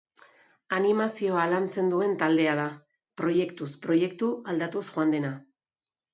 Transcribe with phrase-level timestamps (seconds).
[0.77, 2.65] Animazioa lantzen duen taldea da,
[3.23, 5.37] proiektuz proiektu aldatuz joan dena.